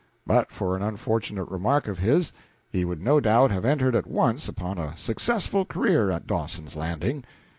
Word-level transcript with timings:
But 0.25 0.51
for 0.51 0.75
an 0.75 0.81
unfortunate 0.81 1.47
remark 1.51 1.87
of 1.87 1.99
his, 1.99 2.31
he 2.71 2.85
would 2.85 3.03
no 3.03 3.19
doubt 3.19 3.51
have 3.51 3.63
entered 3.63 3.95
at 3.95 4.07
once 4.07 4.47
upon 4.49 4.79
a 4.79 4.97
successful 4.97 5.63
career 5.63 6.09
at 6.09 6.25
Dawson's 6.25 6.75
Landing. 6.75 7.23